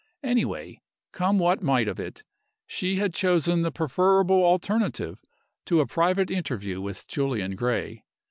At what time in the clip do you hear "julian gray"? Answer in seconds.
7.07-8.03